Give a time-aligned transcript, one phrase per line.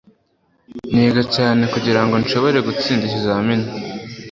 [0.93, 3.67] Niga cyane kugirango nshobore gutsinda ikizamini